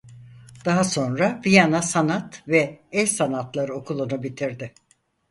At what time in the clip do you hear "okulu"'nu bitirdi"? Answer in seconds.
3.75-4.73